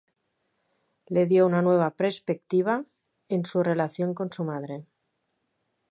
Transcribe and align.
Le 1.17 1.25
dio 1.27 1.45
una 1.45 1.61
nueva 1.61 1.91
perspectiva 1.91 2.83
en 3.29 3.45
su 3.45 3.61
relación 3.61 4.15
con 4.15 4.31
su 4.31 4.43
madre. 4.43 4.83